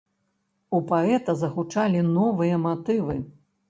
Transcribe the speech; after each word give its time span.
У 0.77 0.79
паэта 0.93 1.37
загучалі 1.43 2.05
новыя 2.19 2.55
матывы. 2.69 3.25